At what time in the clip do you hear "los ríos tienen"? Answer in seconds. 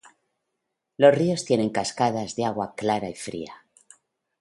0.97-1.69